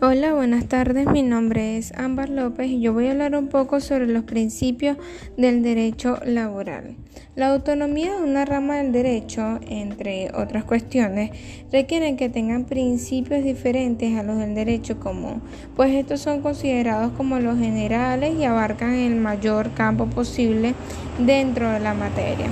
Hola, 0.00 0.32
buenas 0.32 0.66
tardes. 0.66 1.08
Mi 1.08 1.24
nombre 1.24 1.76
es 1.76 1.92
Ámbar 1.98 2.28
López 2.28 2.68
y 2.68 2.80
yo 2.80 2.92
voy 2.92 3.08
a 3.08 3.10
hablar 3.10 3.34
un 3.34 3.48
poco 3.48 3.80
sobre 3.80 4.06
los 4.06 4.22
principios 4.22 4.96
del 5.36 5.64
derecho 5.64 6.20
laboral. 6.24 6.94
La 7.34 7.48
autonomía 7.48 8.14
de 8.14 8.22
una 8.22 8.44
rama 8.44 8.76
del 8.76 8.92
derecho, 8.92 9.58
entre 9.66 10.30
otras 10.36 10.62
cuestiones, 10.62 11.32
requiere 11.72 12.14
que 12.14 12.28
tengan 12.28 12.64
principios 12.64 13.42
diferentes 13.42 14.16
a 14.16 14.22
los 14.22 14.38
del 14.38 14.54
derecho 14.54 15.00
común, 15.00 15.42
pues 15.74 15.92
estos 15.92 16.20
son 16.20 16.42
considerados 16.42 17.10
como 17.16 17.40
los 17.40 17.58
generales 17.58 18.36
y 18.38 18.44
abarcan 18.44 18.94
el 18.94 19.16
mayor 19.16 19.72
campo 19.72 20.06
posible 20.06 20.74
dentro 21.18 21.72
de 21.72 21.80
la 21.80 21.94
materia. 21.94 22.46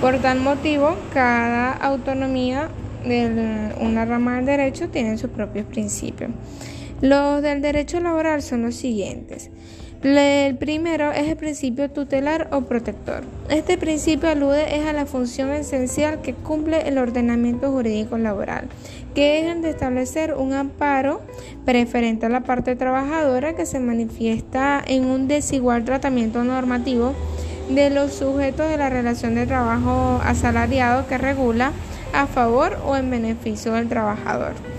Por 0.00 0.18
tal 0.18 0.40
motivo, 0.40 0.96
cada 1.14 1.70
autonomía 1.70 2.68
de 3.04 3.76
una 3.80 4.04
rama 4.04 4.36
del 4.38 4.46
derecho 4.46 4.88
tiene 4.88 5.16
sus 5.18 5.30
propios 5.30 5.66
principios. 5.66 6.32
Los 7.00 7.40
del 7.40 7.62
derecho 7.62 7.98
laboral 7.98 8.42
son 8.42 8.62
los 8.62 8.74
siguientes. 8.74 9.50
El 10.02 10.56
primero 10.56 11.12
es 11.12 11.28
el 11.28 11.36
principio 11.36 11.90
tutelar 11.90 12.48
o 12.52 12.62
protector. 12.62 13.22
Este 13.48 13.78
principio 13.78 14.28
alude 14.28 14.78
es 14.78 14.86
a 14.86 14.92
la 14.92 15.06
función 15.06 15.50
esencial 15.50 16.20
que 16.20 16.34
cumple 16.34 16.88
el 16.88 16.98
ordenamiento 16.98 17.70
jurídico 17.70 18.18
laboral, 18.18 18.68
que 19.14 19.40
es 19.40 19.46
el 19.54 19.62
de 19.62 19.70
establecer 19.70 20.34
un 20.34 20.52
amparo 20.52 21.20
preferente 21.64 22.26
a 22.26 22.30
la 22.30 22.42
parte 22.42 22.76
trabajadora 22.76 23.54
que 23.56 23.66
se 23.66 23.78
manifiesta 23.78 24.82
en 24.86 25.04
un 25.04 25.28
desigual 25.28 25.84
tratamiento 25.84 26.44
normativo 26.44 27.14
de 27.70 27.90
los 27.90 28.12
sujetos 28.12 28.68
de 28.68 28.76
la 28.76 28.90
relación 28.90 29.34
de 29.34 29.46
trabajo 29.46 30.20
asalariado 30.24 31.06
que 31.06 31.18
regula 31.18 31.72
a 32.12 32.26
favor 32.26 32.78
o 32.86 32.96
en 32.96 33.10
beneficio 33.10 33.72
del 33.72 33.88
trabajador. 33.88 34.69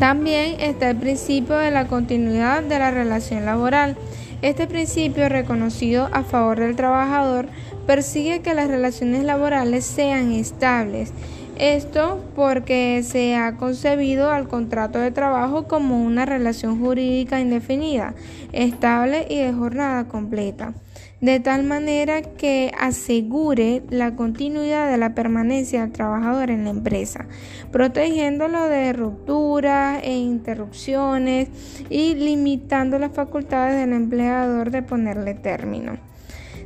También 0.00 0.58
está 0.60 0.88
el 0.88 0.96
principio 0.96 1.56
de 1.56 1.70
la 1.70 1.86
continuidad 1.86 2.62
de 2.62 2.78
la 2.78 2.90
relación 2.90 3.44
laboral. 3.44 3.98
Este 4.40 4.66
principio, 4.66 5.28
reconocido 5.28 6.08
a 6.12 6.22
favor 6.22 6.58
del 6.58 6.74
trabajador, 6.74 7.48
persigue 7.86 8.40
que 8.40 8.54
las 8.54 8.68
relaciones 8.68 9.24
laborales 9.24 9.84
sean 9.84 10.32
estables. 10.32 11.12
Esto 11.60 12.24
porque 12.34 13.02
se 13.04 13.36
ha 13.36 13.58
concebido 13.58 14.30
al 14.30 14.48
contrato 14.48 14.98
de 14.98 15.10
trabajo 15.10 15.68
como 15.68 16.02
una 16.02 16.24
relación 16.24 16.80
jurídica 16.80 17.38
indefinida, 17.38 18.14
estable 18.52 19.26
y 19.28 19.36
de 19.36 19.52
jornada 19.52 20.08
completa 20.08 20.72
de 21.20 21.38
tal 21.38 21.64
manera 21.64 22.22
que 22.22 22.72
asegure 22.78 23.82
la 23.90 24.16
continuidad 24.16 24.90
de 24.90 24.96
la 24.96 25.14
permanencia 25.14 25.82
del 25.82 25.92
trabajador 25.92 26.50
en 26.50 26.64
la 26.64 26.70
empresa, 26.70 27.26
protegiéndolo 27.70 28.68
de 28.68 28.92
rupturas 28.94 30.00
e 30.02 30.16
interrupciones 30.16 31.48
y 31.90 32.14
limitando 32.14 32.98
las 32.98 33.12
facultades 33.12 33.76
del 33.76 33.92
empleador 33.92 34.70
de 34.70 34.82
ponerle 34.82 35.34
término. 35.34 35.98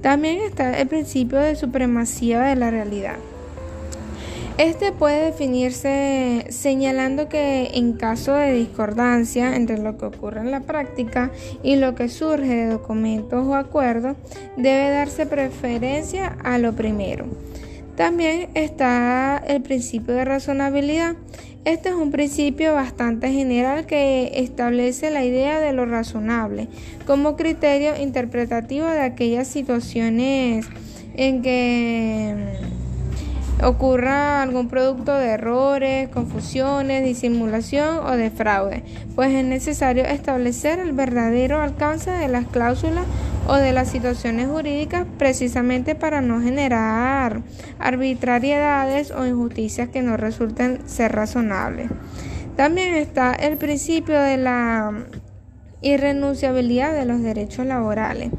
También 0.00 0.38
está 0.40 0.78
el 0.78 0.88
principio 0.88 1.38
de 1.38 1.56
supremacía 1.56 2.40
de 2.40 2.56
la 2.56 2.70
realidad. 2.70 3.16
Este 4.58 4.90
puede 4.90 5.26
definirse 5.26 6.46
señalando 6.48 7.28
que 7.28 7.70
en 7.74 7.92
caso 7.92 8.34
de 8.34 8.54
discordancia 8.54 9.54
entre 9.54 9.78
lo 9.78 9.96
que 9.96 10.06
ocurre 10.06 10.40
en 10.40 10.50
la 10.50 10.58
práctica 10.58 11.30
y 11.62 11.76
lo 11.76 11.94
que 11.94 12.08
surge 12.08 12.56
de 12.56 12.66
documentos 12.66 13.46
o 13.46 13.54
acuerdos, 13.54 14.16
debe 14.56 14.90
darse 14.90 15.26
preferencia 15.26 16.36
a 16.42 16.58
lo 16.58 16.72
primero. 16.72 17.26
También 17.94 18.50
está 18.54 19.40
el 19.46 19.62
principio 19.62 20.14
de 20.14 20.24
razonabilidad. 20.24 21.14
Este 21.64 21.90
es 21.90 21.94
un 21.94 22.10
principio 22.10 22.74
bastante 22.74 23.30
general 23.30 23.86
que 23.86 24.32
establece 24.40 25.12
la 25.12 25.24
idea 25.24 25.60
de 25.60 25.72
lo 25.72 25.86
razonable 25.86 26.66
como 27.06 27.36
criterio 27.36 27.96
interpretativo 27.96 28.88
de 28.88 29.02
aquellas 29.02 29.46
situaciones 29.46 30.66
en 31.14 31.42
que 31.42 32.34
ocurra 33.62 34.42
algún 34.42 34.68
producto 34.68 35.12
de 35.14 35.30
errores, 35.30 36.08
confusiones, 36.08 37.04
disimulación 37.04 37.98
o 38.06 38.12
de 38.12 38.30
fraude, 38.30 38.84
pues 39.14 39.34
es 39.34 39.44
necesario 39.44 40.04
establecer 40.04 40.78
el 40.78 40.92
verdadero 40.92 41.60
alcance 41.60 42.10
de 42.10 42.28
las 42.28 42.46
cláusulas 42.46 43.04
o 43.46 43.54
de 43.56 43.72
las 43.72 43.88
situaciones 43.88 44.48
jurídicas 44.48 45.06
precisamente 45.18 45.94
para 45.94 46.20
no 46.20 46.40
generar 46.40 47.42
arbitrariedades 47.78 49.10
o 49.10 49.26
injusticias 49.26 49.88
que 49.88 50.02
no 50.02 50.16
resulten 50.16 50.86
ser 50.86 51.12
razonables. 51.12 51.90
También 52.56 52.94
está 52.94 53.32
el 53.32 53.56
principio 53.56 54.20
de 54.20 54.36
la 54.36 54.92
irrenunciabilidad 55.80 56.92
de 56.92 57.04
los 57.04 57.22
derechos 57.22 57.66
laborales. 57.66 58.30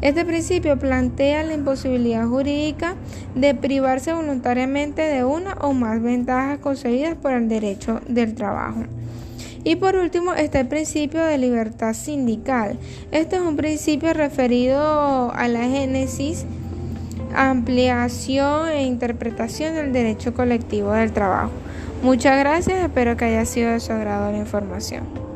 Este 0.00 0.24
principio 0.24 0.78
plantea 0.78 1.42
la 1.42 1.54
imposibilidad 1.54 2.26
jurídica 2.26 2.94
de 3.34 3.54
privarse 3.54 4.12
voluntariamente 4.12 5.02
de 5.02 5.24
una 5.24 5.54
o 5.60 5.72
más 5.72 6.02
ventajas 6.02 6.58
conseguidas 6.58 7.16
por 7.16 7.32
el 7.32 7.48
derecho 7.48 8.00
del 8.08 8.34
trabajo. 8.34 8.84
Y 9.64 9.76
por 9.76 9.96
último 9.96 10.34
está 10.34 10.60
el 10.60 10.68
principio 10.68 11.24
de 11.24 11.36
libertad 11.36 11.92
sindical. 11.92 12.78
Este 13.10 13.36
es 13.36 13.42
un 13.42 13.56
principio 13.56 14.12
referido 14.14 15.32
a 15.32 15.48
la 15.48 15.64
génesis, 15.64 16.46
ampliación 17.34 18.68
e 18.68 18.84
interpretación 18.84 19.74
del 19.74 19.92
derecho 19.92 20.32
colectivo 20.32 20.92
del 20.92 21.12
trabajo. 21.12 21.50
Muchas 22.02 22.38
gracias, 22.38 22.84
espero 22.84 23.16
que 23.16 23.24
haya 23.24 23.44
sido 23.44 23.72
de 23.72 23.80
su 23.80 23.92
agrado 23.92 24.30
la 24.30 24.38
información. 24.38 25.27